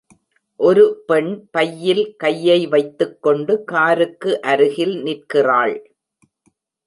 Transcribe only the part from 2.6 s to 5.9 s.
வைத்துக்கொண்டு காருக்கு அருகில் நிற்கிறாள்.